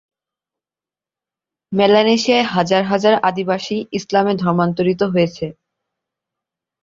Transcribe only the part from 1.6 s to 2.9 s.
মেলানেশিয়ায় হাজার